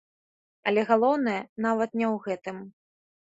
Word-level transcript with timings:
Але 0.69 0.81
галоўнае 0.91 1.37
нават 1.65 1.93
не 2.01 2.07
ў 2.13 2.25
гэтым. 2.25 2.57